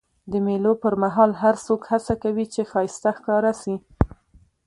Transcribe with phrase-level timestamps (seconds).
[0.31, 3.75] د مېلو پر مهال هر څوک هڅه کوي، چي ښایسته ښکاره سي.